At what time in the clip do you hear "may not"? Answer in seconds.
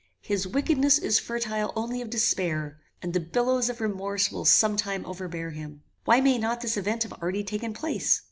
6.21-6.61